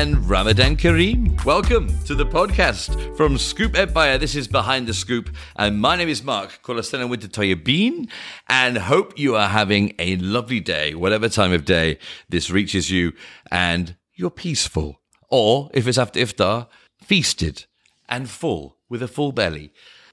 and 0.00 0.30
Ramadan 0.30 0.78
Kareem. 0.78 1.44
Welcome 1.44 1.92
to 2.04 2.14
the 2.14 2.24
podcast 2.24 3.14
from 3.18 3.36
Scoop 3.36 3.76
Empire. 3.76 4.16
This 4.16 4.34
is 4.34 4.48
Behind 4.48 4.86
the 4.86 4.94
Scoop, 4.94 5.28
and 5.56 5.78
my 5.78 5.94
name 5.94 6.08
is 6.08 6.24
Mark 6.24 6.60
Kolasena 6.62 7.06
Winter 7.06 7.54
Bean, 7.54 8.08
and 8.48 8.78
hope 8.78 9.18
you 9.18 9.36
are 9.36 9.48
having 9.48 9.92
a 9.98 10.16
lovely 10.16 10.58
day, 10.58 10.94
whatever 10.94 11.28
time 11.28 11.52
of 11.52 11.66
day 11.66 11.98
this 12.30 12.50
reaches 12.50 12.90
you, 12.90 13.12
and 13.50 13.94
you're 14.14 14.30
peaceful. 14.30 15.02
Or 15.28 15.68
if 15.74 15.86
it's 15.86 15.98
after 15.98 16.18
iftar, 16.18 16.68
feasted 17.02 17.66
and 18.08 18.30
full 18.30 18.78
with 18.88 19.02
a 19.02 19.08
full 19.08 19.32
belly. 19.32 19.70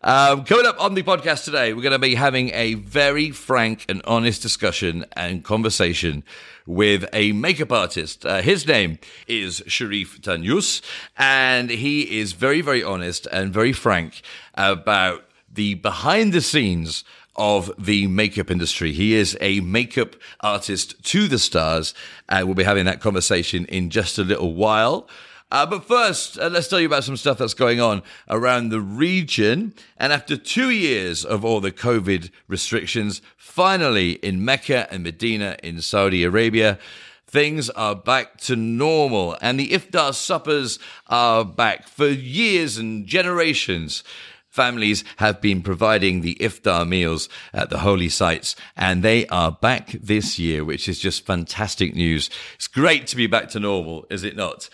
Um, 0.07 0.45
coming 0.45 0.65
up 0.65 0.81
on 0.81 0.93
the 0.93 1.03
podcast 1.03 1.43
today, 1.43 1.73
we're 1.73 1.81
going 1.81 1.91
to 1.91 1.99
be 1.99 2.15
having 2.15 2.49
a 2.53 2.75
very 2.75 3.29
frank 3.29 3.83
and 3.89 4.01
honest 4.05 4.41
discussion 4.41 5.05
and 5.17 5.43
conversation 5.43 6.23
with 6.65 7.03
a 7.11 7.33
makeup 7.33 7.73
artist. 7.73 8.25
Uh, 8.25 8.41
his 8.41 8.65
name 8.65 8.99
is 9.27 9.59
Shariff 9.67 10.21
Tanyous, 10.21 10.81
and 11.17 11.69
he 11.69 12.19
is 12.21 12.31
very, 12.31 12.61
very 12.61 12.81
honest 12.81 13.27
and 13.33 13.53
very 13.53 13.73
frank 13.73 14.21
about 14.53 15.25
the 15.53 15.73
behind 15.73 16.31
the 16.31 16.39
scenes 16.39 17.03
of 17.35 17.69
the 17.77 18.07
makeup 18.07 18.49
industry. 18.49 18.93
He 18.93 19.13
is 19.13 19.37
a 19.41 19.59
makeup 19.59 20.15
artist 20.39 21.03
to 21.03 21.27
the 21.27 21.37
stars. 21.37 21.93
Uh, 22.29 22.43
we'll 22.45 22.55
be 22.55 22.63
having 22.63 22.85
that 22.85 23.01
conversation 23.01 23.65
in 23.65 23.89
just 23.89 24.17
a 24.17 24.23
little 24.23 24.53
while. 24.53 25.09
Uh, 25.49 25.65
but 25.65 25.85
first, 25.85 26.37
uh, 26.37 26.49
let's 26.49 26.67
tell 26.67 26.79
you 26.79 26.87
about 26.87 27.05
some 27.05 27.15
stuff 27.15 27.37
that's 27.37 27.53
going 27.53 27.79
on 27.79 28.03
around 28.29 28.69
the 28.69 28.81
region. 28.81 29.73
And 29.97 30.11
after 30.11 30.35
two 30.35 30.69
years 30.69 31.23
of 31.23 31.45
all 31.45 31.61
the 31.61 31.71
COVID 31.71 32.31
restrictions, 32.47 33.21
finally 33.37 34.13
in 34.13 34.43
Mecca 34.43 34.91
and 34.91 35.03
Medina 35.03 35.55
in 35.63 35.81
Saudi 35.81 36.23
Arabia, 36.23 36.77
things 37.25 37.69
are 37.71 37.95
back 37.95 38.37
to 38.41 38.57
normal. 38.57 39.37
And 39.41 39.57
the 39.57 39.69
iftar 39.69 40.13
suppers 40.13 40.79
are 41.07 41.45
back 41.45 41.87
for 41.87 42.07
years 42.07 42.77
and 42.77 43.05
generations 43.07 44.03
families 44.49 45.03
have 45.17 45.39
been 45.39 45.61
providing 45.61 46.21
the 46.21 46.33
iftar 46.39 46.87
meals 46.87 47.29
at 47.53 47.69
the 47.69 47.77
holy 47.77 48.09
sites 48.09 48.55
and 48.75 49.03
they 49.03 49.27
are 49.27 49.51
back 49.51 49.91
this 49.91 50.39
year, 50.39 50.65
which 50.65 50.89
is 50.89 50.97
just 50.97 51.27
fantastic 51.27 51.93
news. 51.93 52.27
It's 52.55 52.67
great 52.67 53.05
to 53.07 53.15
be 53.15 53.27
back 53.27 53.49
to 53.49 53.59
normal, 53.59 54.07
is 54.09 54.23
it 54.23 54.35
not? 54.35 54.67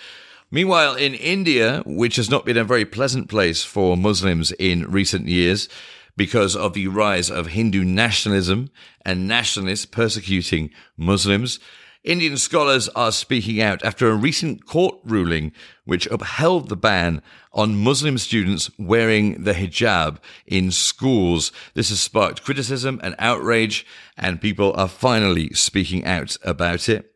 Meanwhile, 0.54 0.94
in 0.98 1.16
India, 1.16 1.82
which 1.84 2.18
has 2.18 2.30
not 2.30 2.46
been 2.46 2.58
a 2.58 2.64
very 2.64 2.86
pleasant 2.86 3.28
place 3.28 3.64
for 3.64 3.98
Muslims 3.98 4.52
in 4.60 4.84
recent 4.84 5.28
years, 5.28 5.68
because 6.16 6.56
of 6.56 6.74
the 6.74 6.90
rise 6.90 7.32
of 7.32 7.48
Hindu 7.48 7.84
nationalism 7.84 8.70
and 9.04 9.28
nationalists 9.28 9.88
persecuting 9.88 10.70
Muslims, 10.96 11.60
Indian 12.04 12.38
scholars 12.38 12.88
are 12.90 13.12
speaking 13.12 13.64
out 13.64 13.84
after 13.84 14.08
a 14.08 14.16
recent 14.16 14.68
court 14.68 14.96
ruling 15.04 15.54
which 15.86 16.06
upheld 16.12 16.70
the 16.70 16.76
ban 16.76 17.24
on 17.52 17.84
Muslim 17.84 18.20
students 18.20 18.70
wearing 18.78 19.46
the 19.46 19.54
hijab 19.54 20.20
in 20.46 20.70
schools. 20.70 21.52
This 21.74 21.90
has 21.90 22.00
sparked 22.00 22.44
criticism 22.44 23.02
and 23.02 23.16
outrage, 23.18 23.88
and 24.16 24.40
people 24.40 24.72
are 24.74 24.88
finally 24.88 25.52
speaking 25.56 26.06
out 26.06 26.38
about 26.44 26.90
it. 26.90 27.10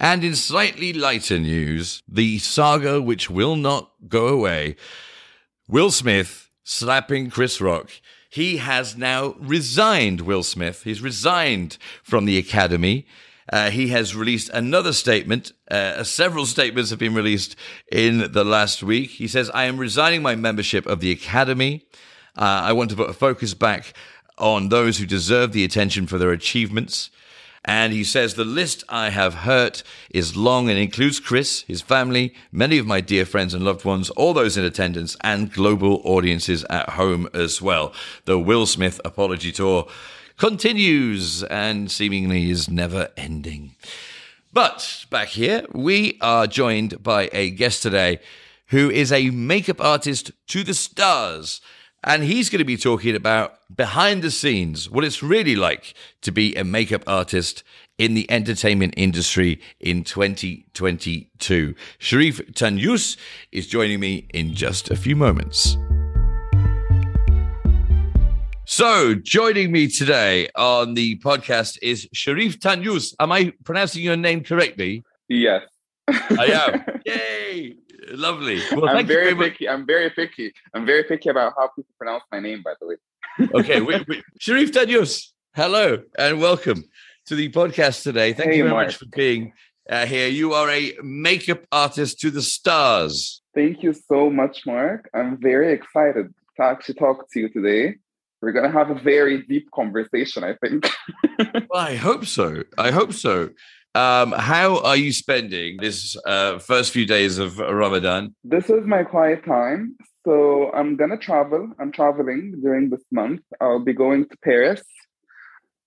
And 0.00 0.22
in 0.22 0.34
slightly 0.36 0.92
lighter 0.92 1.38
news, 1.38 2.02
the 2.06 2.38
saga 2.38 3.02
which 3.02 3.28
will 3.28 3.56
not 3.56 3.90
go 4.08 4.28
away 4.28 4.76
Will 5.66 5.90
Smith 5.90 6.50
slapping 6.64 7.28
Chris 7.28 7.60
Rock. 7.60 7.90
He 8.30 8.58
has 8.58 8.96
now 8.96 9.34
resigned, 9.38 10.22
Will 10.22 10.42
Smith. 10.42 10.82
He's 10.84 11.02
resigned 11.02 11.76
from 12.02 12.24
the 12.24 12.38
Academy. 12.38 13.06
Uh, 13.50 13.70
he 13.70 13.88
has 13.88 14.14
released 14.14 14.50
another 14.50 14.92
statement. 14.92 15.52
Uh, 15.70 16.02
several 16.04 16.46
statements 16.46 16.90
have 16.90 16.98
been 16.98 17.14
released 17.14 17.56
in 17.90 18.32
the 18.32 18.44
last 18.44 18.82
week. 18.82 19.10
He 19.10 19.28
says, 19.28 19.50
I 19.50 19.64
am 19.64 19.78
resigning 19.78 20.22
my 20.22 20.36
membership 20.36 20.86
of 20.86 21.00
the 21.00 21.10
Academy. 21.10 21.86
Uh, 22.36 22.44
I 22.64 22.72
want 22.72 22.90
to 22.90 22.96
put 22.96 23.10
a 23.10 23.14
focus 23.14 23.54
back 23.54 23.94
on 24.36 24.68
those 24.68 24.98
who 24.98 25.06
deserve 25.06 25.52
the 25.52 25.64
attention 25.64 26.06
for 26.06 26.18
their 26.18 26.32
achievements. 26.32 27.10
And 27.68 27.92
he 27.92 28.02
says, 28.02 28.32
The 28.32 28.46
list 28.46 28.82
I 28.88 29.10
have 29.10 29.34
hurt 29.34 29.82
is 30.08 30.34
long 30.34 30.70
and 30.70 30.78
includes 30.78 31.20
Chris, 31.20 31.64
his 31.68 31.82
family, 31.82 32.34
many 32.50 32.78
of 32.78 32.86
my 32.86 33.02
dear 33.02 33.26
friends 33.26 33.52
and 33.52 33.62
loved 33.62 33.84
ones, 33.84 34.08
all 34.08 34.32
those 34.32 34.56
in 34.56 34.64
attendance, 34.64 35.18
and 35.22 35.52
global 35.52 36.00
audiences 36.02 36.64
at 36.70 36.88
home 36.88 37.28
as 37.34 37.60
well. 37.60 37.92
The 38.24 38.38
Will 38.38 38.64
Smith 38.64 39.02
apology 39.04 39.52
tour 39.52 39.86
continues 40.38 41.42
and 41.44 41.90
seemingly 41.90 42.50
is 42.50 42.70
never 42.70 43.10
ending. 43.18 43.74
But 44.50 45.04
back 45.10 45.28
here, 45.28 45.66
we 45.70 46.16
are 46.22 46.46
joined 46.46 47.02
by 47.02 47.28
a 47.34 47.50
guest 47.50 47.82
today 47.82 48.20
who 48.68 48.88
is 48.88 49.12
a 49.12 49.28
makeup 49.28 49.82
artist 49.82 50.30
to 50.46 50.64
the 50.64 50.72
stars. 50.72 51.60
And 52.04 52.22
he's 52.22 52.48
going 52.48 52.60
to 52.60 52.64
be 52.64 52.76
talking 52.76 53.16
about 53.16 53.58
behind 53.74 54.22
the 54.22 54.30
scenes, 54.30 54.88
what 54.88 55.04
it's 55.04 55.22
really 55.22 55.56
like 55.56 55.94
to 56.22 56.30
be 56.30 56.54
a 56.54 56.62
makeup 56.62 57.02
artist 57.06 57.64
in 57.98 58.14
the 58.14 58.30
entertainment 58.30 58.94
industry 58.96 59.60
in 59.80 60.04
2022. 60.04 61.74
Shariff 61.98 62.54
Tanyous 62.54 63.16
is 63.50 63.66
joining 63.66 63.98
me 63.98 64.28
in 64.32 64.54
just 64.54 64.90
a 64.90 64.96
few 64.96 65.16
moments. 65.16 65.76
So, 68.64 69.14
joining 69.14 69.72
me 69.72 69.88
today 69.88 70.50
on 70.54 70.94
the 70.94 71.18
podcast 71.18 71.78
is 71.82 72.06
Shariff 72.14 72.60
Tanyous. 72.60 73.16
Am 73.18 73.32
I 73.32 73.52
pronouncing 73.64 74.04
your 74.04 74.16
name 74.16 74.44
correctly? 74.44 75.02
Yes. 75.28 75.62
I 76.06 76.84
am. 76.86 77.00
Yay! 77.06 77.76
Lovely. 78.10 78.60
Well, 78.72 78.88
I'm 78.88 79.06
very, 79.06 79.34
picky. 79.34 79.68
I'm 79.68 79.86
very 79.86 80.10
picky. 80.10 80.52
I'm 80.72 80.86
very 80.86 81.04
picky 81.04 81.28
about 81.28 81.54
how 81.56 81.68
people 81.68 81.92
pronounce 81.98 82.24
my 82.32 82.40
name, 82.40 82.62
by 82.62 82.74
the 82.80 82.86
way. 82.86 82.96
okay, 83.54 83.80
we, 83.80 84.04
we, 84.08 84.22
Shariff 84.40 84.72
Tanyous, 84.72 85.32
hello 85.54 86.02
and 86.18 86.40
welcome 86.40 86.84
to 87.26 87.34
the 87.34 87.50
podcast 87.50 88.02
today. 88.02 88.32
Thank 88.32 88.50
hey, 88.50 88.56
you 88.58 88.64
very 88.64 88.74
Mark. 88.74 88.86
much 88.88 88.96
for 88.96 89.06
being 89.06 89.52
uh, 89.90 90.06
here. 90.06 90.28
You 90.28 90.54
are 90.54 90.70
a 90.70 90.94
makeup 91.02 91.64
artist 91.70 92.20
to 92.20 92.30
the 92.30 92.42
stars. 92.42 93.42
Thank 93.54 93.82
you 93.82 93.92
so 93.92 94.30
much, 94.30 94.64
Mark. 94.64 95.10
I'm 95.12 95.36
very 95.40 95.72
excited 95.72 96.32
to 96.56 96.62
actually 96.62 96.94
talk 96.94 97.30
to 97.32 97.40
you 97.40 97.48
today. 97.48 97.96
We're 98.40 98.52
going 98.52 98.70
to 98.70 98.78
have 98.78 98.90
a 98.90 98.98
very 98.98 99.42
deep 99.42 99.70
conversation, 99.74 100.44
I 100.44 100.54
think. 100.54 100.88
well, 101.38 101.66
I 101.74 101.96
hope 101.96 102.24
so. 102.24 102.62
I 102.78 102.90
hope 102.92 103.12
so. 103.12 103.50
Um, 103.94 104.32
how 104.32 104.78
are 104.80 104.96
you 104.96 105.12
spending 105.12 105.78
this 105.78 106.16
uh, 106.26 106.58
first 106.58 106.92
few 106.92 107.06
days 107.06 107.38
of 107.38 107.58
Ramadan? 107.58 108.34
This 108.44 108.70
is 108.70 108.84
my 108.86 109.02
quiet 109.02 109.44
time. 109.44 109.96
So 110.26 110.70
I'm 110.72 110.96
going 110.96 111.10
to 111.10 111.16
travel. 111.16 111.72
I'm 111.80 111.90
traveling 111.90 112.60
during 112.62 112.90
this 112.90 113.02
month. 113.10 113.40
I'll 113.60 113.84
be 113.84 113.94
going 113.94 114.28
to 114.28 114.36
Paris. 114.44 114.82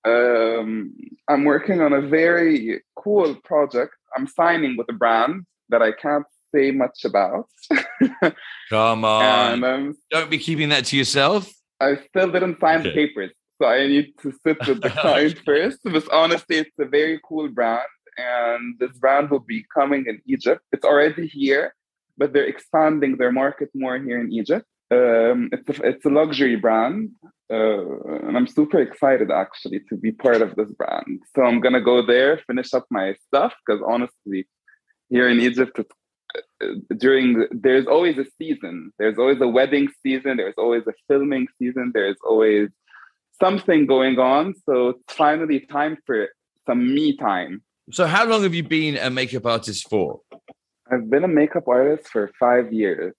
Um, 0.03 0.95
I'm 1.29 1.43
working 1.43 1.79
on 1.81 1.93
a 1.93 2.01
very 2.01 2.81
cool 2.95 3.35
project. 3.43 3.93
I'm 4.17 4.27
signing 4.27 4.77
with 4.77 4.87
a 4.89 4.93
brand 4.93 5.45
that 5.69 5.81
I 5.81 5.91
can't 5.91 6.25
say 6.53 6.71
much 6.71 7.05
about. 7.05 7.45
Come 8.69 9.05
on. 9.05 9.53
And, 9.53 9.65
um, 9.65 9.95
Don't 10.09 10.29
be 10.29 10.39
keeping 10.39 10.69
that 10.69 10.85
to 10.85 10.97
yourself. 10.97 11.51
I 11.79 11.97
still 12.09 12.31
didn't 12.31 12.59
sign 12.59 12.79
okay. 12.79 12.89
the 12.89 12.95
papers. 12.95 13.31
So 13.61 13.67
I 13.67 13.85
need 13.85 14.13
to 14.23 14.33
sit 14.43 14.57
with 14.67 14.81
the 14.81 14.89
client 15.01 15.37
first. 15.45 15.79
But 15.83 16.11
honestly, 16.11 16.57
it's 16.57 16.79
a 16.79 16.85
very 16.85 17.19
cool 17.23 17.47
brand 17.49 17.85
and 18.17 18.77
this 18.79 18.91
brand 18.97 19.29
will 19.29 19.45
be 19.55 19.65
coming 19.73 20.05
in 20.07 20.21
Egypt. 20.25 20.61
It's 20.71 20.85
already 20.85 21.27
here, 21.27 21.75
but 22.17 22.33
they're 22.33 22.45
expanding 22.45 23.17
their 23.17 23.31
market 23.31 23.69
more 23.73 23.97
here 23.97 24.19
in 24.19 24.31
Egypt. 24.31 24.65
Um, 24.91 25.49
it's 25.53 25.79
a, 25.79 25.83
it's 25.83 26.05
a 26.05 26.09
luxury 26.09 26.57
brand, 26.57 27.11
uh, 27.49 28.25
and 28.25 28.35
I'm 28.35 28.47
super 28.47 28.81
excited 28.81 29.31
actually 29.31 29.79
to 29.87 29.95
be 29.95 30.11
part 30.11 30.41
of 30.41 30.55
this 30.55 30.69
brand. 30.71 31.21
So 31.33 31.43
I'm 31.43 31.61
gonna 31.61 31.79
go 31.79 32.05
there, 32.05 32.41
finish 32.45 32.73
up 32.73 32.85
my 32.89 33.15
stuff 33.27 33.53
because 33.65 33.81
honestly, 33.87 34.49
here 35.09 35.29
in 35.29 35.39
Egypt, 35.39 35.79
uh, 35.79 36.67
during 36.97 37.47
there's 37.51 37.87
always 37.87 38.17
a 38.17 38.25
season. 38.37 38.91
There's 38.99 39.17
always 39.17 39.39
a 39.39 39.47
wedding 39.47 39.87
season. 40.03 40.35
There's 40.35 40.55
always 40.57 40.83
a 40.87 40.93
filming 41.07 41.47
season. 41.57 41.91
There's 41.93 42.17
always 42.27 42.67
something 43.41 43.85
going 43.87 44.19
on. 44.19 44.53
So 44.65 44.89
it's 44.89 45.13
finally 45.13 45.59
time 45.61 45.97
for 46.05 46.29
some 46.67 46.93
me 46.93 47.17
time 47.17 47.61
so, 47.91 48.05
how 48.05 48.25
long 48.25 48.43
have 48.43 48.53
you 48.53 48.63
been 48.63 48.97
a 48.97 49.09
makeup 49.09 49.45
artist 49.45 49.89
for? 49.89 50.21
I've 50.91 51.09
been 51.09 51.23
a 51.23 51.27
makeup 51.27 51.67
artist 51.67 52.07
for 52.07 52.31
five 52.39 52.71
years. 52.71 53.13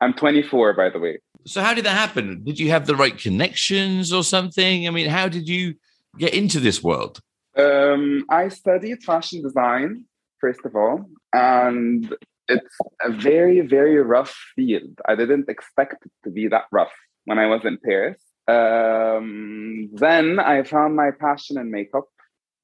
I'm 0.00 0.14
24, 0.14 0.74
by 0.74 0.90
the 0.90 0.98
way. 0.98 1.18
So, 1.46 1.60
how 1.60 1.74
did 1.74 1.84
that 1.84 1.96
happen? 1.96 2.42
Did 2.44 2.58
you 2.58 2.70
have 2.70 2.86
the 2.86 2.96
right 2.96 3.16
connections 3.16 4.12
or 4.12 4.22
something? 4.22 4.86
I 4.86 4.90
mean, 4.90 5.08
how 5.08 5.28
did 5.28 5.48
you 5.48 5.74
get 6.18 6.34
into 6.34 6.60
this 6.60 6.82
world? 6.82 7.20
Um, 7.56 8.24
I 8.30 8.48
studied 8.48 9.02
fashion 9.02 9.42
design, 9.42 10.04
first 10.40 10.60
of 10.64 10.74
all, 10.74 11.04
and 11.32 12.14
it's 12.48 12.76
a 13.02 13.10
very, 13.10 13.60
very 13.60 13.96
rough 13.98 14.34
field. 14.56 15.00
I 15.06 15.14
didn't 15.14 15.48
expect 15.48 16.06
it 16.06 16.12
to 16.24 16.30
be 16.30 16.48
that 16.48 16.64
rough 16.72 16.92
when 17.24 17.38
I 17.38 17.46
was 17.46 17.62
in 17.64 17.78
Paris. 17.84 18.20
Um, 18.46 19.88
then 19.92 20.38
I 20.38 20.62
found 20.64 20.96
my 20.96 21.10
passion 21.18 21.58
in 21.58 21.70
makeup. 21.70 22.04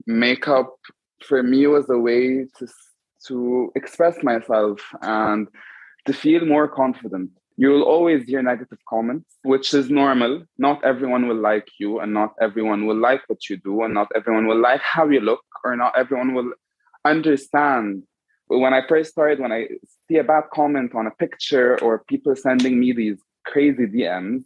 Makeup 0.07 0.77
for 1.23 1.43
me 1.43 1.67
was 1.67 1.89
a 1.91 1.99
way 1.99 2.47
to 2.59 2.69
to 3.27 3.71
express 3.75 4.23
myself 4.23 4.81
and 5.03 5.47
to 6.07 6.13
feel 6.13 6.45
more 6.47 6.69
confident. 6.69 7.31
You 7.57 7.69
will 7.69 7.83
always 7.83 8.25
hear 8.25 8.43
negative 8.43 8.79
comments, 8.89 9.37
which 9.43 9.75
is 9.75 9.91
normal. 9.91 10.45
Not 10.57 10.83
everyone 10.83 11.29
will 11.29 11.37
like 11.37 11.69
you, 11.79 12.01
and 12.01 12.15
not 12.15 12.33
everyone 12.41 12.87
will 12.87 12.97
like 12.97 13.21
what 13.27 13.51
you 13.51 13.59
do, 13.59 13.83
and 13.83 13.93
not 13.93 14.09
everyone 14.17 14.47
will 14.47 14.61
like 14.61 14.81
how 14.81 15.09
you 15.09 15.21
look, 15.21 15.45
or 15.65 15.77
not 15.77 15.93
everyone 15.97 16.33
will 16.35 16.53
understand. 17.05 18.05
When 18.47 18.73
I 18.73 18.81
first 18.89 19.11
started, 19.11 19.41
when 19.41 19.53
I 19.53 19.69
see 20.09 20.17
a 20.17 20.25
bad 20.25 20.45
comment 20.53 20.95
on 20.95 21.07
a 21.07 21.11
picture 21.11 21.79
or 21.83 22.05
people 22.09 22.35
sending 22.35 22.81
me 22.81 22.93
these 22.93 23.19
crazy 23.45 23.87
DMs, 23.87 24.45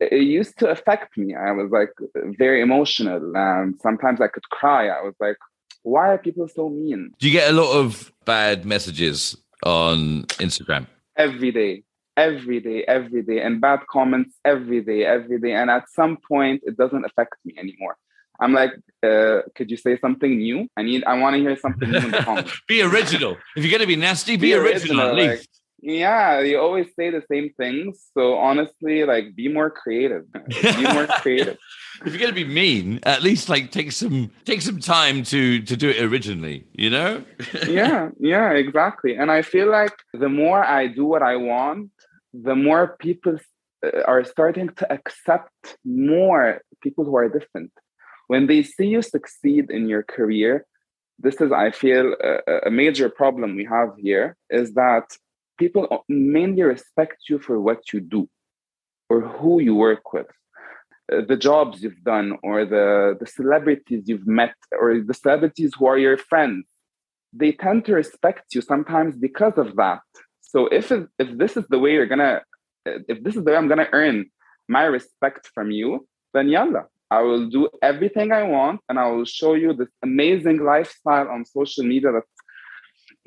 it 0.00 0.22
used 0.22 0.58
to 0.58 0.68
affect 0.68 1.16
me. 1.16 1.34
I 1.34 1.52
was 1.52 1.70
like 1.70 1.92
very 2.38 2.60
emotional, 2.62 3.36
and 3.36 3.78
sometimes 3.80 4.20
I 4.20 4.28
could 4.28 4.48
cry. 4.50 4.88
I 4.88 5.02
was 5.02 5.14
like, 5.20 5.36
why 5.82 6.08
are 6.08 6.18
people 6.18 6.48
so 6.48 6.68
mean? 6.68 7.12
Do 7.18 7.26
you 7.26 7.32
get 7.32 7.50
a 7.50 7.52
lot 7.52 7.72
of 7.72 8.12
bad 8.24 8.64
messages 8.64 9.36
on 9.64 10.24
Instagram? 10.38 10.86
Every 11.16 11.52
day, 11.52 11.84
every 12.16 12.60
day, 12.60 12.84
every 12.86 13.22
day, 13.22 13.40
and 13.40 13.60
bad 13.60 13.80
comments 13.90 14.36
every 14.44 14.80
day, 14.82 15.04
every 15.04 15.38
day. 15.38 15.52
And 15.52 15.70
at 15.70 15.88
some 15.90 16.18
point, 16.28 16.62
it 16.64 16.76
doesn't 16.76 17.04
affect 17.04 17.34
me 17.44 17.54
anymore. 17.58 17.96
I'm 18.40 18.54
like, 18.54 18.72
uh, 19.02 19.42
could 19.54 19.70
you 19.70 19.76
say 19.76 19.98
something 19.98 20.38
new? 20.38 20.66
I 20.76 20.82
need, 20.82 21.04
I 21.04 21.18
want 21.18 21.36
to 21.36 21.40
hear 21.40 21.56
something 21.58 21.90
new 21.90 21.98
in 21.98 22.10
the 22.10 22.18
comments. 22.28 22.58
be 22.66 22.80
original. 22.80 23.36
If 23.54 23.64
you're 23.64 23.70
going 23.70 23.82
to 23.82 23.86
be 23.86 23.96
nasty, 23.96 24.36
be, 24.36 24.48
be 24.48 24.54
original, 24.54 25.00
original, 25.00 25.08
at 25.08 25.14
least. 25.14 25.30
Like, 25.30 25.59
yeah, 25.82 26.40
you 26.40 26.58
always 26.58 26.86
say 26.98 27.10
the 27.10 27.22
same 27.30 27.52
things. 27.56 28.10
So 28.14 28.34
honestly, 28.34 29.04
like, 29.04 29.34
be 29.34 29.48
more 29.48 29.70
creative. 29.70 30.24
Be 30.32 30.92
more 30.92 31.06
creative. 31.22 31.58
if 32.04 32.12
you're 32.12 32.18
going 32.18 32.34
to 32.34 32.44
be 32.44 32.44
mean, 32.44 33.00
at 33.04 33.22
least 33.22 33.48
like 33.48 33.70
take 33.70 33.92
some 33.92 34.30
take 34.44 34.62
some 34.62 34.78
time 34.78 35.22
to 35.24 35.62
to 35.62 35.76
do 35.76 35.88
it 35.88 36.02
originally. 36.02 36.66
You 36.72 36.90
know? 36.90 37.24
yeah, 37.68 38.10
yeah, 38.18 38.50
exactly. 38.52 39.16
And 39.16 39.30
I 39.30 39.42
feel 39.42 39.70
like 39.70 39.96
the 40.12 40.28
more 40.28 40.62
I 40.64 40.86
do 40.86 41.04
what 41.06 41.22
I 41.22 41.36
want, 41.36 41.90
the 42.34 42.54
more 42.54 42.96
people 42.98 43.38
uh, 43.84 44.02
are 44.06 44.24
starting 44.24 44.68
to 44.76 44.92
accept 44.92 45.78
more 45.84 46.60
people 46.82 47.04
who 47.04 47.16
are 47.16 47.28
different. 47.28 47.72
When 48.28 48.46
they 48.46 48.62
see 48.62 48.86
you 48.86 49.02
succeed 49.02 49.70
in 49.70 49.88
your 49.88 50.02
career, 50.02 50.66
this 51.18 51.40
is, 51.40 51.52
I 51.52 51.70
feel, 51.70 52.14
a, 52.22 52.68
a 52.68 52.70
major 52.70 53.08
problem 53.08 53.56
we 53.56 53.64
have 53.64 53.90
here 53.98 54.36
is 54.48 54.74
that 54.74 55.04
people 55.62 55.84
mainly 56.08 56.62
respect 56.62 57.18
you 57.28 57.38
for 57.46 57.56
what 57.60 57.80
you 57.92 58.00
do 58.00 58.28
or 59.10 59.18
who 59.20 59.52
you 59.60 59.74
work 59.88 60.04
with. 60.12 60.30
Uh, 61.12 61.22
the 61.30 61.36
jobs 61.48 61.82
you've 61.82 62.02
done 62.14 62.28
or 62.42 62.64
the, 62.74 63.16
the 63.20 63.26
celebrities 63.26 64.02
you've 64.08 64.26
met 64.40 64.54
or 64.80 64.88
the 65.10 65.14
celebrities 65.22 65.72
who 65.76 65.86
are 65.86 65.98
your 65.98 66.18
friends. 66.30 66.64
They 67.32 67.52
tend 67.52 67.84
to 67.86 67.92
respect 68.02 68.44
you 68.54 68.60
sometimes 68.72 69.12
because 69.16 69.56
of 69.64 69.68
that. 69.76 70.02
So 70.52 70.58
if 70.78 70.84
if 71.22 71.28
this 71.42 71.52
is 71.56 71.64
the 71.72 71.78
way 71.78 71.92
you're 71.92 72.12
gonna 72.14 72.42
if 72.84 73.22
this 73.22 73.36
is 73.36 73.44
the 73.44 73.50
way 73.50 73.56
i'm 73.56 73.68
gonna 73.68 73.88
earn 73.92 74.26
my 74.68 74.84
respect 74.84 75.50
from 75.54 75.70
you 75.70 76.06
then 76.34 76.48
yalla 76.48 76.84
i 77.10 77.20
will 77.20 77.48
do 77.48 77.68
everything 77.82 78.32
i 78.32 78.42
want 78.42 78.80
and 78.88 78.98
i 78.98 79.06
will 79.10 79.24
show 79.24 79.54
you 79.54 79.72
this 79.72 79.88
amazing 80.02 80.58
lifestyle 80.64 81.28
on 81.28 81.44
social 81.44 81.84
media 81.84 82.10
that 82.12 82.22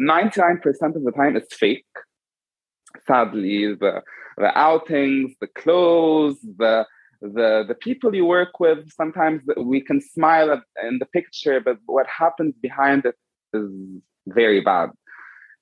99% 0.02 0.96
of 0.96 1.04
the 1.04 1.12
time 1.12 1.38
is 1.38 1.44
fake 1.52 1.86
sadly 3.08 3.74
the 3.76 4.02
the 4.38 4.58
outings 4.58 5.34
the 5.40 5.48
clothes 5.48 6.40
the 6.58 6.86
the 7.22 7.64
the 7.68 7.76
people 7.76 8.14
you 8.14 8.26
work 8.26 8.60
with. 8.60 8.92
Sometimes 8.92 9.42
we 9.58 9.82
can 9.82 10.02
smile 10.02 10.52
at, 10.52 10.62
in 10.88 11.00
the 11.00 11.06
picture 11.06 11.60
but 11.60 11.78
what 11.86 12.08
happens 12.08 12.54
behind 12.62 13.06
it 13.06 13.16
is 13.54 13.70
very 14.28 14.62
bad. 14.62 14.90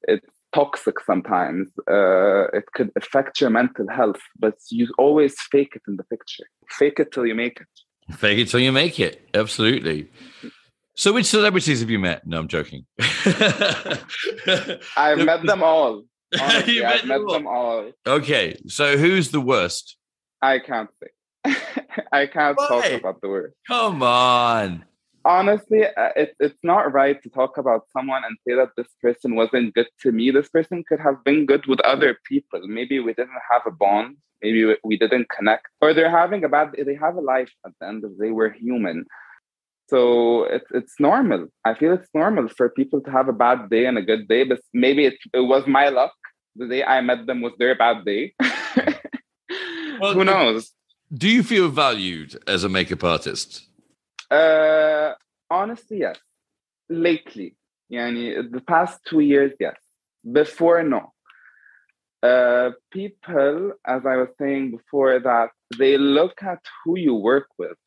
It's 0.07 0.27
toxic 0.53 0.99
sometimes. 0.99 1.69
Uh, 1.89 2.47
it 2.53 2.65
could 2.73 2.91
affect 2.95 3.39
your 3.39 3.49
mental 3.49 3.87
health 3.89 4.21
but 4.39 4.55
you 4.69 4.87
always 4.97 5.35
fake 5.51 5.73
it 5.75 5.83
in 5.87 5.97
the 5.97 6.03
picture. 6.03 6.45
Fake 6.69 6.99
it 6.99 7.11
till 7.11 7.25
you 7.25 7.35
make 7.35 7.59
it. 7.61 8.15
Fake 8.15 8.39
it 8.39 8.49
till 8.49 8.59
you 8.59 8.71
make 8.71 8.99
it. 8.99 9.29
Absolutely. 9.33 10.09
So 10.95 11.13
which 11.13 11.25
celebrities 11.25 11.79
have 11.79 11.89
you 11.89 11.99
met? 11.99 12.27
No 12.27 12.39
i'm 12.39 12.47
joking. 12.47 12.85
I've 14.97 15.23
met 15.25 15.43
them 15.45 15.63
all 15.63 16.03
Honestly, 16.39 16.83
I've 16.85 17.05
met 17.05 17.21
them 17.27 17.47
all. 17.47 17.91
Okay, 18.05 18.57
so 18.67 18.97
who's 18.97 19.31
the 19.31 19.41
worst? 19.41 19.97
I 20.41 20.59
can't 20.59 20.89
say. 21.01 21.55
I 22.11 22.27
can't 22.27 22.57
Why? 22.57 22.67
talk 22.67 22.91
about 22.99 23.21
the 23.21 23.29
worst. 23.29 23.55
Come 23.67 24.03
on. 24.03 24.85
Honestly, 25.23 25.85
uh, 25.85 26.09
it's 26.15 26.35
it's 26.39 26.57
not 26.63 26.91
right 26.93 27.21
to 27.21 27.29
talk 27.29 27.57
about 27.57 27.83
someone 27.93 28.23
and 28.23 28.35
say 28.47 28.55
that 28.55 28.69
this 28.75 28.87
person 29.01 29.35
wasn't 29.35 29.73
good 29.75 29.87
to 30.01 30.11
me. 30.11 30.31
This 30.31 30.49
person 30.49 30.83
could 30.87 30.99
have 30.99 31.23
been 31.23 31.45
good 31.45 31.67
with 31.67 31.79
other 31.81 32.17
people. 32.25 32.61
Maybe 32.65 32.99
we 32.99 33.13
didn't 33.13 33.41
have 33.51 33.61
a 33.67 33.71
bond. 33.71 34.17
Maybe 34.41 34.75
we 34.83 34.97
didn't 34.97 35.29
connect, 35.29 35.67
or 35.79 35.93
they're 35.93 36.09
having 36.09 36.43
a 36.43 36.49
bad. 36.49 36.73
They 36.73 36.95
have 36.95 37.17
a 37.17 37.21
life 37.21 37.51
at 37.63 37.73
the 37.79 37.87
end 37.87 38.03
of 38.03 38.17
the 38.17 38.25
day. 38.25 38.31
We're 38.31 38.51
human. 38.51 39.05
So 39.91 40.45
it's 40.45 40.71
it's 40.71 40.95
normal. 40.99 41.49
I 41.65 41.75
feel 41.75 41.93
it's 41.93 42.09
normal 42.15 42.47
for 42.47 42.69
people 42.69 43.01
to 43.01 43.11
have 43.11 43.27
a 43.27 43.33
bad 43.33 43.69
day 43.69 43.85
and 43.85 43.99
a 43.99 44.01
good 44.01 44.27
day, 44.27 44.43
but 44.43 44.59
maybe 44.73 45.05
it, 45.05 45.17
it 45.33 45.41
was 45.41 45.67
my 45.67 45.89
luck 45.89 46.13
the 46.55 46.67
day 46.67 46.83
I 46.83 47.01
met 47.01 47.25
them 47.25 47.41
was 47.41 47.53
their 47.57 47.75
bad 47.75 48.05
day. 48.05 48.33
well, 49.99 50.13
Who 50.13 50.23
knows? 50.23 50.71
Do 51.13 51.27
you 51.27 51.43
feel 51.43 51.69
valued 51.69 52.37
as 52.47 52.63
a 52.63 52.69
makeup 52.69 53.03
artist? 53.03 53.67
Uh, 54.29 55.13
honestly, 55.49 55.99
yes. 55.99 56.17
Lately, 56.89 57.55
yani, 57.91 58.49
the 58.51 58.61
past 58.61 58.99
two 59.05 59.19
years, 59.19 59.51
yes. 59.59 59.75
Before, 60.29 60.83
no. 60.83 61.13
Uh, 62.23 62.71
people, 62.91 63.73
as 63.85 64.05
I 64.05 64.15
was 64.17 64.29
saying 64.39 64.71
before, 64.71 65.19
that 65.19 65.49
they 65.77 65.97
look 65.97 66.43
at 66.43 66.59
who 66.83 66.97
you 66.97 67.15
work 67.15 67.47
with, 67.57 67.77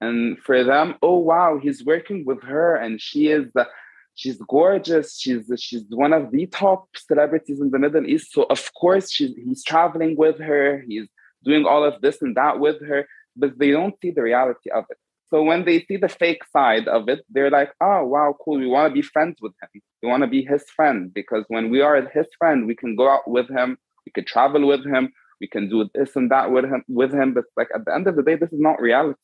and 0.00 0.38
for 0.38 0.64
them, 0.64 0.96
oh 1.02 1.18
wow, 1.18 1.58
he's 1.62 1.84
working 1.84 2.24
with 2.24 2.42
her, 2.42 2.74
and 2.76 3.00
she 3.00 3.28
is 3.28 3.46
the 3.54 3.68
she's 4.16 4.38
gorgeous. 4.48 5.18
She's 5.18 5.44
she's 5.58 5.84
one 5.90 6.12
of 6.12 6.32
the 6.32 6.46
top 6.46 6.88
celebrities 6.96 7.60
in 7.60 7.70
the 7.70 7.78
Middle 7.78 8.06
East. 8.06 8.32
So 8.32 8.46
of 8.50 8.74
course 8.74 9.12
she's 9.12 9.36
he's 9.36 9.62
traveling 9.62 10.16
with 10.16 10.38
her. 10.40 10.82
He's 10.88 11.06
doing 11.44 11.64
all 11.64 11.84
of 11.84 12.00
this 12.00 12.20
and 12.20 12.36
that 12.36 12.58
with 12.58 12.80
her, 12.84 13.06
but 13.36 13.58
they 13.58 13.70
don't 13.70 13.94
see 14.02 14.10
the 14.10 14.22
reality 14.22 14.70
of 14.70 14.84
it. 14.90 14.96
So 15.28 15.42
when 15.42 15.64
they 15.64 15.84
see 15.84 15.96
the 15.96 16.08
fake 16.08 16.42
side 16.52 16.88
of 16.88 17.08
it, 17.08 17.20
they're 17.30 17.50
like, 17.50 17.72
"Oh 17.80 18.04
wow, 18.04 18.34
cool. 18.42 18.58
We 18.58 18.66
want 18.66 18.90
to 18.90 18.94
be 18.94 19.02
friends 19.02 19.36
with 19.40 19.52
him. 19.62 19.82
We 20.02 20.08
want 20.08 20.22
to 20.22 20.28
be 20.28 20.42
his 20.42 20.64
friend 20.74 21.12
because 21.12 21.44
when 21.48 21.70
we 21.70 21.80
are 21.82 21.96
his 22.08 22.26
friend, 22.38 22.66
we 22.66 22.74
can 22.74 22.96
go 22.96 23.08
out 23.08 23.28
with 23.28 23.48
him. 23.48 23.78
We 24.06 24.12
can 24.12 24.24
travel 24.24 24.66
with 24.66 24.84
him. 24.84 25.12
We 25.40 25.48
can 25.48 25.68
do 25.68 25.88
this 25.94 26.16
and 26.16 26.30
that 26.30 26.50
with 26.50 26.64
him. 26.64 26.82
With 26.88 27.12
him, 27.12 27.34
but 27.34 27.44
like 27.56 27.68
at 27.74 27.84
the 27.84 27.94
end 27.94 28.06
of 28.06 28.16
the 28.16 28.22
day, 28.22 28.36
this 28.36 28.52
is 28.52 28.60
not 28.60 28.80
reality. 28.80 29.20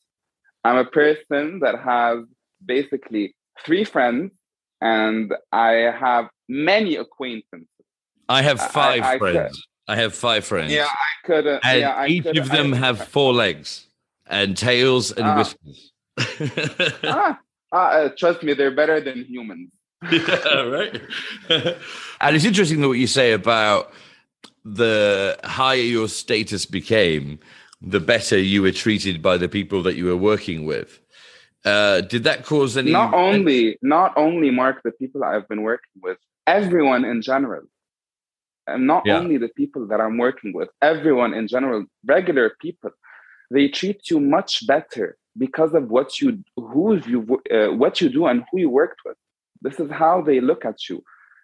I'm 0.63 0.77
a 0.77 0.85
person 0.85 1.59
that 1.59 1.79
has 1.79 2.19
basically 2.65 3.35
three 3.65 3.83
friends 3.83 4.31
and 4.83 5.33
I 5.53 5.71
have 5.97 6.29
many 6.49 6.97
acquaintances. 6.97 7.67
I 8.27 8.41
have 8.41 8.59
five 8.59 9.01
I, 9.01 9.13
I 9.13 9.17
friends. 9.17 9.55
Could, 9.55 9.93
I 9.93 9.95
have 9.95 10.13
five 10.13 10.45
friends. 10.45 10.73
Yeah, 10.73 10.87
I 10.87 11.25
could. 11.27 11.47
Uh, 11.47 11.59
and 11.63 11.79
yeah, 11.79 11.93
I 11.93 12.07
each 12.07 12.23
could, 12.23 12.37
of 12.37 12.49
them 12.49 12.73
have 12.73 13.07
four 13.07 13.33
legs 13.33 13.87
and 14.27 14.57
tails 14.57 15.11
and 15.11 15.25
ah. 15.25 15.37
whiskers. 15.37 15.91
ah, 17.03 17.39
ah 17.71 17.77
uh, 17.77 18.09
trust 18.17 18.43
me, 18.43 18.53
they're 18.53 18.75
better 18.75 18.99
than 18.99 19.23
humans. 19.23 19.69
yeah, 20.11 20.61
right. 20.77 21.01
and 22.21 22.35
it's 22.35 22.45
interesting 22.45 22.81
that 22.81 22.87
what 22.89 22.99
you 22.99 23.07
say 23.07 23.31
about 23.31 23.93
the 24.65 25.39
higher 25.45 25.77
your 25.77 26.09
status 26.09 26.65
became, 26.65 27.39
the 27.81 28.01
better 28.01 28.37
you 28.37 28.61
were 28.61 28.71
treated 28.71 29.21
by 29.21 29.37
the 29.37 29.47
people 29.47 29.81
that 29.83 29.95
you 29.95 30.05
were 30.05 30.17
working 30.17 30.65
with. 30.65 30.99
Uh, 31.65 32.01
did 32.01 32.25
that 32.25 32.45
cause 32.45 32.75
any? 32.75 32.91
Not 32.91 33.13
only, 33.13 33.77
not 33.81 34.13
only 34.17 34.51
Mark 34.51 34.81
the 34.83 34.91
people 34.91 35.23
I've 35.23 35.47
been 35.47 35.61
working 35.61 36.01
with, 36.01 36.17
everyone 36.45 37.05
in 37.05 37.21
general, 37.21 37.63
and 38.67 38.85
not 38.87 39.03
yeah. 39.05 39.17
only 39.17 39.37
the 39.37 39.49
people 39.49 39.87
that 39.87 40.01
I'm 40.01 40.17
working 40.17 40.53
with, 40.53 40.69
everyone 40.81 41.33
in 41.33 41.47
general, 41.47 41.85
regular 42.05 42.55
people, 42.61 42.91
they 43.49 43.67
treat 43.69 44.09
you 44.09 44.19
much 44.19 44.65
better 44.67 45.17
because 45.37 45.73
of 45.73 45.89
what 45.89 46.19
you, 46.19 46.43
who 46.57 46.97
you, 47.07 47.41
uh, 47.51 47.73
what 47.73 48.01
you 48.01 48.09
do, 48.09 48.25
and 48.25 48.43
who 48.51 48.59
you 48.59 48.69
worked 48.69 49.01
with. 49.05 49.17
This 49.61 49.79
is 49.79 49.89
how 49.89 50.21
they 50.21 50.41
look 50.41 50.65
at 50.65 50.89
you. 50.89 51.03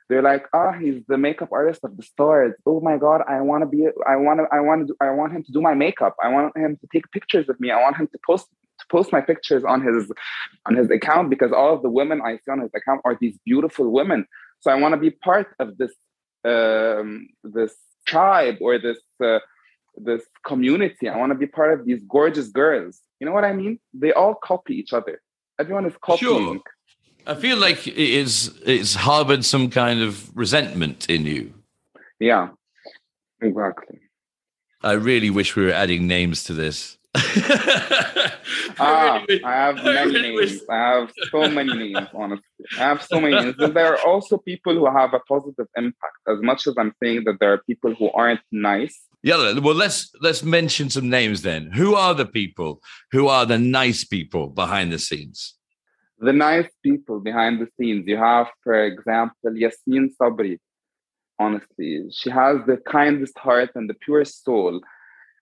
They're 0.09 0.23
like, 0.23 0.47
ah, 0.53 0.71
oh, 0.73 0.79
he's 0.79 1.01
the 1.07 1.17
makeup 1.17 1.49
artist 1.51 1.81
of 1.83 1.95
the 1.95 2.03
stars. 2.03 2.55
Oh 2.65 2.81
my 2.81 2.97
god, 2.97 3.21
I 3.27 3.41
want 3.41 3.61
to 3.61 3.67
be, 3.67 3.87
I 4.07 4.15
want 4.15 4.39
to, 4.39 4.47
I 4.51 4.59
want 4.59 4.87
to, 4.87 4.95
I 4.99 5.11
want 5.11 5.33
him 5.33 5.43
to 5.43 5.51
do 5.51 5.61
my 5.61 5.75
makeup. 5.75 6.15
I 6.21 6.29
want 6.29 6.57
him 6.57 6.77
to 6.81 6.87
take 6.91 7.09
pictures 7.11 7.47
of 7.47 7.59
me. 7.59 7.69
I 7.71 7.79
want 7.79 7.95
him 7.95 8.07
to 8.07 8.19
post 8.25 8.47
post 8.89 9.11
my 9.11 9.21
pictures 9.21 9.63
on 9.63 9.81
his 9.81 10.11
on 10.65 10.75
his 10.75 10.89
account 10.89 11.29
because 11.29 11.51
all 11.51 11.73
of 11.75 11.81
the 11.81 11.89
women 11.89 12.21
I 12.21 12.37
see 12.37 12.51
on 12.51 12.59
his 12.61 12.71
account 12.75 13.01
are 13.05 13.17
these 13.19 13.37
beautiful 13.45 13.91
women. 13.91 14.25
So 14.61 14.71
I 14.71 14.75
want 14.75 14.93
to 14.93 14.99
be 14.99 15.11
part 15.11 15.47
of 15.59 15.77
this 15.77 15.91
um, 16.45 17.29
this 17.43 17.75
tribe 18.05 18.57
or 18.61 18.79
this 18.79 18.99
uh, 19.23 19.39
this 19.95 20.23
community. 20.45 21.07
I 21.09 21.17
want 21.17 21.31
to 21.31 21.37
be 21.37 21.47
part 21.47 21.79
of 21.79 21.85
these 21.85 22.01
gorgeous 22.07 22.49
girls. 22.49 22.99
You 23.19 23.27
know 23.27 23.33
what 23.33 23.45
I 23.45 23.53
mean? 23.53 23.79
They 23.93 24.13
all 24.13 24.35
copy 24.35 24.75
each 24.75 24.93
other. 24.93 25.21
Everyone 25.59 25.85
is 25.85 25.93
copying. 26.01 26.31
Sure. 26.31 26.59
I 27.27 27.35
feel 27.35 27.57
like 27.57 27.85
it 27.85 27.97
is 27.97 28.59
it's 28.65 28.95
harbored 28.95 29.45
some 29.45 29.69
kind 29.69 30.01
of 30.01 30.35
resentment 30.35 31.09
in 31.09 31.25
you. 31.25 31.53
Yeah, 32.19 32.49
exactly. 33.41 33.99
I 34.81 34.93
really 34.93 35.29
wish 35.29 35.55
we 35.55 35.65
were 35.65 35.71
adding 35.71 36.07
names 36.07 36.43
to 36.45 36.53
this. 36.53 36.97
ah, 38.79 39.25
I 39.43 39.51
have 39.51 39.75
many 39.83 40.21
names. 40.21 40.61
I 40.69 40.75
have 40.75 41.11
so 41.31 41.49
many 41.49 41.73
names, 41.73 42.07
honestly. 42.13 42.65
I 42.77 42.83
have 42.83 43.03
so 43.03 43.19
many 43.19 43.35
names. 43.35 43.55
But 43.57 43.73
there 43.73 43.93
are 43.93 44.01
also 44.05 44.37
people 44.37 44.73
who 44.73 44.85
have 44.85 45.13
a 45.13 45.19
positive 45.19 45.67
impact. 45.75 46.17
As 46.27 46.39
much 46.41 46.67
as 46.67 46.75
I'm 46.77 46.93
saying 47.01 47.25
that 47.25 47.37
there 47.39 47.53
are 47.53 47.61
people 47.67 47.93
who 47.93 48.11
aren't 48.11 48.41
nice. 48.51 48.97
Yeah, 49.21 49.59
well 49.59 49.75
let's 49.75 50.11
let's 50.21 50.43
mention 50.43 50.89
some 50.89 51.09
names 51.09 51.41
then. 51.41 51.71
Who 51.71 51.95
are 51.95 52.13
the 52.13 52.25
people 52.25 52.81
who 53.11 53.27
are 53.27 53.45
the 53.45 53.59
nice 53.59 54.05
people 54.05 54.47
behind 54.47 54.93
the 54.93 54.99
scenes? 54.99 55.55
The 56.19 56.33
nice 56.33 56.69
people 56.83 57.19
behind 57.19 57.59
the 57.59 57.67
scenes. 57.77 58.07
You 58.07 58.17
have, 58.17 58.47
for 58.63 58.83
example, 58.85 59.55
Yasmine 59.55 60.13
Sabry. 60.19 60.59
Honestly, 61.37 62.03
she 62.11 62.29
has 62.29 62.57
the 62.65 62.77
kindest 62.77 63.37
heart 63.37 63.71
and 63.75 63.89
the 63.89 63.93
purest 63.93 64.43
soul 64.43 64.81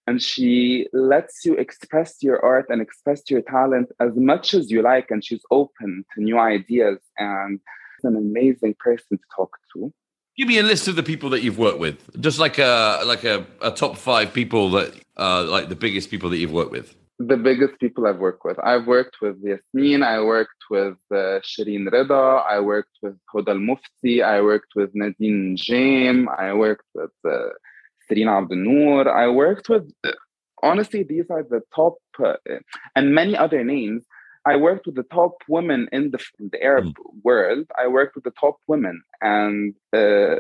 and 0.08 0.22
she 0.22 0.88
lets 0.94 1.46
you 1.46 1.54
express 1.56 2.16
your 2.22 2.44
art 2.44 2.66
and 2.70 2.82
express 2.82 3.22
your 3.30 3.42
talent 3.42 3.90
as 4.00 4.12
much 4.16 4.54
as 4.54 4.72
you 4.72 4.82
like 4.82 5.12
and 5.12 5.24
she's 5.24 5.44
open 5.52 6.06
to 6.16 6.24
new 6.24 6.40
ideas 6.40 6.98
and 7.18 7.60
an 8.04 8.16
amazing 8.16 8.76
person 8.80 9.18
to 9.18 9.24
talk 9.36 9.58
to. 9.74 9.94
Give 10.38 10.48
me 10.48 10.60
a 10.60 10.64
list 10.64 10.88
of 10.88 10.96
the 10.96 11.04
people 11.04 11.30
that 11.32 11.42
you've 11.42 11.58
worked 11.58 11.80
with. 11.80 11.98
Just 12.22 12.40
like 12.40 12.58
a 12.58 13.02
like 13.06 13.24
a, 13.24 13.46
a 13.62 13.72
top 13.72 13.98
five 13.98 14.34
people 14.34 14.72
that 14.72 14.94
uh 15.18 15.44
like 15.44 15.70
the 15.70 15.76
biggest 15.76 16.10
people 16.10 16.30
that 16.30 16.38
you've 16.38 16.52
worked 16.52 16.72
with. 16.72 16.96
The 17.20 17.38
biggest 17.38 17.80
people 17.80 18.06
I've 18.06 18.20
worked 18.20 18.46
with. 18.46 18.60
I've 18.60 18.86
worked 18.86 19.18
with 19.24 19.38
Yasmine, 19.44 20.04
I 20.04 20.22
worked 20.22 20.62
with 20.70 20.98
uh, 21.10 21.42
Sherine 21.42 21.92
Reda, 21.92 22.44
I 22.48 22.60
worked 22.60 22.96
with 23.02 23.18
Huda 23.34 23.60
Mufti, 23.60 24.22
I 24.22 24.40
worked 24.42 24.74
with 24.76 24.92
Nadine 24.94 25.58
Njeim, 25.58 26.28
I 26.38 26.54
worked 26.54 26.86
with 26.94 27.10
uh, 27.28 27.50
Cyrine 28.08 28.28
Abdelnour. 28.28 29.08
I 29.08 29.28
worked 29.30 29.70
with, 29.70 29.92
honestly, 30.64 31.04
these 31.04 31.26
are 31.30 31.44
the 31.44 31.62
top, 31.76 31.96
uh, 32.24 32.34
and 32.96 33.14
many 33.14 33.36
other 33.36 33.64
names. 33.64 34.06
I 34.48 34.56
worked 34.56 34.86
with 34.86 34.96
the 34.96 35.10
top 35.20 35.34
women 35.50 35.90
in 35.92 36.12
the, 36.12 36.20
the 36.54 36.62
Arab 36.64 36.86
mm. 36.86 36.94
world. 37.24 37.66
I 37.78 37.88
worked 37.88 38.16
with 38.16 38.24
the 38.24 38.36
top 38.40 38.58
women. 38.68 39.02
And 39.22 39.76
uh, 39.92 40.38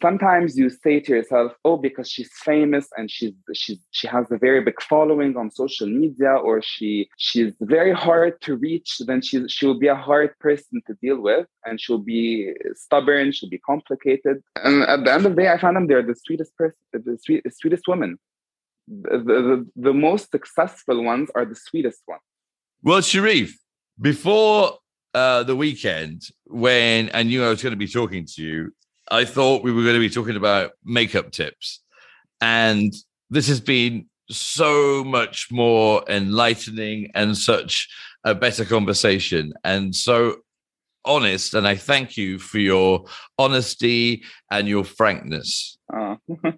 sometimes 0.00 0.56
you 0.56 0.70
say 0.70 1.00
to 1.00 1.10
yourself, 1.16 1.52
oh, 1.64 1.76
because 1.76 2.08
she's 2.08 2.30
famous 2.50 2.86
and 2.96 3.10
she's, 3.10 3.32
she's, 3.52 3.80
she 3.90 4.06
has 4.06 4.26
a 4.30 4.38
very 4.38 4.62
big 4.62 4.80
following 4.82 5.36
on 5.36 5.50
social 5.50 5.88
media 5.88 6.32
or 6.48 6.62
she, 6.62 7.08
she's 7.16 7.52
very 7.60 7.92
hard 7.92 8.40
to 8.42 8.54
reach, 8.54 9.00
then 9.06 9.20
she, 9.22 9.48
she'll 9.48 9.78
be 9.86 9.88
a 9.88 10.02
hard 10.08 10.30
person 10.38 10.80
to 10.86 10.94
deal 11.02 11.20
with 11.20 11.46
and 11.66 11.80
she'll 11.80 12.06
be 12.16 12.52
stubborn, 12.74 13.32
she'll 13.32 13.50
be 13.50 13.58
complicated. 13.58 14.36
And 14.56 14.82
at 14.84 15.04
the 15.04 15.12
end 15.12 15.26
of 15.26 15.34
the 15.34 15.42
day, 15.42 15.50
I 15.50 15.58
found 15.58 15.76
them 15.76 15.88
they're 15.88 16.02
the 16.02 16.14
sweetest 16.14 16.56
person, 16.56 16.78
the, 16.92 17.18
sweet, 17.20 17.42
sweetest 17.52 17.88
women. 17.88 18.18
The, 18.86 19.18
the, 19.18 19.66
the 19.76 19.94
most 19.94 20.30
successful 20.30 21.02
ones 21.02 21.30
are 21.34 21.44
the 21.44 21.54
sweetest 21.54 22.02
ones. 22.06 22.22
Well, 22.84 23.00
Shariff, 23.00 23.52
before 24.00 24.78
uh, 25.14 25.44
the 25.44 25.54
weekend, 25.54 26.22
when 26.46 27.10
I 27.14 27.22
knew 27.22 27.44
I 27.44 27.48
was 27.48 27.62
going 27.62 27.72
to 27.72 27.76
be 27.76 27.86
talking 27.86 28.26
to 28.34 28.42
you, 28.42 28.72
I 29.08 29.24
thought 29.24 29.62
we 29.62 29.70
were 29.70 29.82
going 29.82 29.94
to 29.94 30.00
be 30.00 30.10
talking 30.10 30.34
about 30.34 30.72
makeup 30.84 31.30
tips. 31.30 31.80
And 32.40 32.92
this 33.30 33.46
has 33.46 33.60
been 33.60 34.06
so 34.30 35.04
much 35.04 35.46
more 35.52 36.02
enlightening 36.08 37.12
and 37.14 37.38
such 37.38 37.88
a 38.24 38.34
better 38.34 38.64
conversation. 38.64 39.52
And 39.62 39.94
so 39.94 40.38
honest. 41.04 41.54
And 41.54 41.68
I 41.68 41.76
thank 41.76 42.16
you 42.16 42.40
for 42.40 42.58
your 42.58 43.04
honesty 43.38 44.24
and 44.50 44.66
your 44.66 44.82
frankness. 44.82 45.78
Uh, 45.92 46.16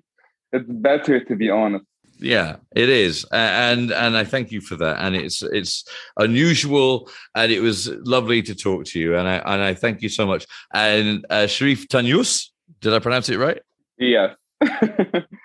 it's 0.52 0.70
better 0.70 1.22
to 1.22 1.36
be 1.36 1.50
honest. 1.50 1.84
Yeah, 2.24 2.56
it 2.74 2.88
is, 2.88 3.26
and 3.30 3.92
and 3.92 4.16
I 4.16 4.24
thank 4.24 4.50
you 4.50 4.60
for 4.60 4.76
that. 4.76 4.96
And 4.98 5.14
it's 5.14 5.42
it's 5.42 5.84
unusual, 6.16 7.10
and 7.34 7.52
it 7.52 7.60
was 7.60 7.88
lovely 7.88 8.40
to 8.42 8.54
talk 8.54 8.86
to 8.86 8.98
you. 8.98 9.16
And 9.16 9.28
I 9.28 9.36
and 9.36 9.62
I 9.62 9.74
thank 9.74 10.00
you 10.00 10.08
so 10.08 10.26
much. 10.26 10.46
And 10.72 11.26
uh, 11.28 11.46
Shariff 11.46 11.86
Tanyous, 11.88 12.50
did 12.80 12.94
I 12.94 12.98
pronounce 12.98 13.28
it 13.28 13.38
right? 13.38 13.60
yeah 13.98 14.34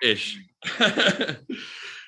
Ish. 0.02 0.40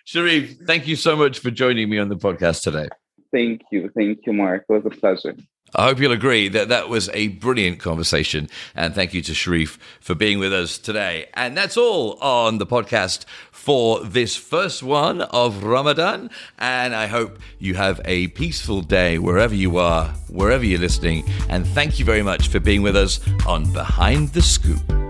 Shariff, 0.07 0.67
thank 0.67 0.87
you 0.87 0.97
so 0.97 1.17
much 1.17 1.39
for 1.39 1.51
joining 1.51 1.89
me 1.89 1.99
on 1.99 2.09
the 2.09 2.17
podcast 2.17 2.63
today. 2.63 2.89
Thank 3.33 3.63
you, 3.71 3.91
thank 3.97 4.21
you, 4.27 4.33
Mark. 4.33 4.65
It 4.69 4.73
was 4.73 4.87
a 4.87 4.91
pleasure. 4.91 5.37
I 5.75 5.85
hope 5.85 6.01
you'll 6.01 6.13
agree 6.13 6.49
that 6.49 6.69
that 6.69 6.91
was 6.91 7.09
a 7.15 7.29
brilliant 7.29 7.81
conversation. 7.81 8.49
And 8.75 8.95
thank 8.95 9.15
you 9.15 9.23
to 9.23 9.33
Shariff 9.33 9.79
for 10.01 10.15
being 10.15 10.39
with 10.39 10.53
us 10.53 10.77
today. 10.77 11.29
And 11.33 11.57
that's 11.57 11.79
all 11.79 12.19
on 12.21 12.59
the 12.59 12.67
podcast 12.67 13.25
for 13.51 14.05
this 14.05 14.37
first 14.37 14.83
one 14.83 15.23
of 15.23 15.65
Ramadan. 15.65 16.29
And 16.59 16.95
I 16.95 17.07
hope 17.07 17.39
you 17.59 17.75
have 17.75 18.03
a 18.05 18.29
peaceful 18.29 18.83
day 18.83 19.19
wherever 19.19 19.55
you 19.55 19.79
are, 19.79 20.09
wherever 20.29 20.65
you're 20.65 20.79
listening. 20.79 21.25
And 21.49 21.67
thank 21.67 21.99
you 21.99 22.05
very 22.05 22.23
much 22.23 22.49
for 22.49 22.61
being 22.61 22.83
with 22.83 22.97
us 22.97 23.21
on 23.47 23.73
Behind 23.73 24.29
the 24.29 24.43
Scoop. 24.43 25.02